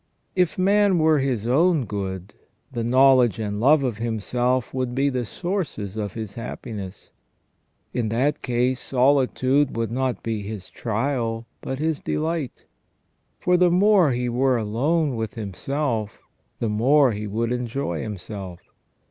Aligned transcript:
If 0.35 0.57
man 0.57 0.97
were 0.97 1.19
his 1.19 1.45
own 1.45 1.85
good, 1.85 2.33
the 2.71 2.83
knowledge 2.83 3.37
and 3.37 3.59
love 3.59 3.83
of 3.83 3.97
himself 3.99 4.73
would 4.73 4.95
be 4.95 5.09
the 5.09 5.25
sources 5.25 5.95
of 5.95 6.13
his 6.15 6.33
happiness. 6.33 7.11
In 7.93 8.09
that 8.09 8.41
case 8.41 8.79
solitude 8.79 9.75
would 9.77 9.91
not 9.91 10.23
be 10.23 10.41
his 10.41 10.71
trial 10.71 11.45
but 11.61 11.77
his 11.77 11.99
delight, 11.99 12.65
for 13.39 13.57
the 13.57 13.69
more 13.69 14.11
he 14.11 14.27
were 14.27 14.57
alone 14.57 15.15
with 15.15 15.35
himself, 15.35 16.19
the 16.57 16.67
more 16.67 17.11
he 17.11 17.27
would 17.27 17.51
enjoy 17.51 18.01
himself. 18.01 18.59